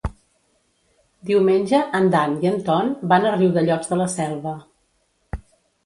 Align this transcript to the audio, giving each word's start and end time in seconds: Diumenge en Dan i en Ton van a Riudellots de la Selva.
Diumenge 1.31 1.83
en 2.01 2.09
Dan 2.17 2.35
i 2.47 2.51
en 2.55 2.59
Ton 2.71 2.91
van 3.13 3.29
a 3.29 3.37
Riudellots 3.39 3.93
de 3.93 4.03
la 4.05 4.13
Selva. 4.19 4.59